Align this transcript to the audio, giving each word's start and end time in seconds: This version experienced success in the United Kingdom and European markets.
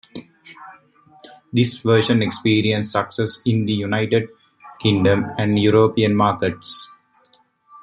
This 1.53 1.77
version 1.77 2.23
experienced 2.23 2.91
success 2.91 3.39
in 3.45 3.67
the 3.67 3.73
United 3.73 4.29
Kingdom 4.79 5.27
and 5.37 5.59
European 5.59 6.15
markets. 6.15 6.91